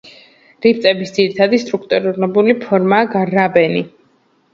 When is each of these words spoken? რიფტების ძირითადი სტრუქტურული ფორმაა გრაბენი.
რიფტების 0.65 1.11
ძირითადი 1.17 1.59
სტრუქტურული 1.63 2.55
ფორმაა 2.63 3.11
გრაბენი. 3.13 3.83